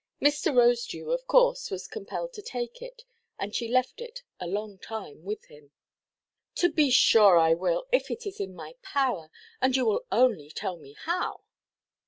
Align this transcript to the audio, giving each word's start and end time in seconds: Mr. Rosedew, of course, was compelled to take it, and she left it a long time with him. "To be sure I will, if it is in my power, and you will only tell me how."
Mr. 0.19 0.51
Rosedew, 0.51 1.11
of 1.13 1.27
course, 1.27 1.69
was 1.69 1.87
compelled 1.87 2.33
to 2.33 2.41
take 2.41 2.81
it, 2.81 3.03
and 3.37 3.53
she 3.53 3.67
left 3.67 4.01
it 4.01 4.23
a 4.39 4.47
long 4.47 4.79
time 4.79 5.21
with 5.23 5.45
him. 5.45 5.69
"To 6.55 6.71
be 6.71 6.89
sure 6.89 7.37
I 7.37 7.53
will, 7.53 7.85
if 7.91 8.09
it 8.09 8.25
is 8.25 8.39
in 8.39 8.55
my 8.55 8.73
power, 8.81 9.29
and 9.61 9.75
you 9.75 9.85
will 9.85 10.07
only 10.11 10.49
tell 10.49 10.77
me 10.77 10.95
how." 11.01 11.43